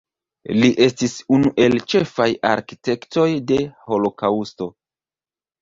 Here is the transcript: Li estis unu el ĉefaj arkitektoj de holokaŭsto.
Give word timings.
Li 0.61 0.69
estis 0.85 1.13
unu 1.37 1.51
el 1.65 1.77
ĉefaj 1.93 2.27
arkitektoj 2.53 3.29
de 3.53 3.61
holokaŭsto. 3.91 4.73